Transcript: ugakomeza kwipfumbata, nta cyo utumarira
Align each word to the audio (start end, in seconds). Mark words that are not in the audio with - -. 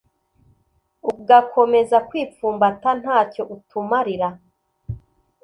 ugakomeza 1.11 1.97
kwipfumbata, 2.07 2.89
nta 3.01 3.19
cyo 3.31 3.43
utumarira 3.55 4.27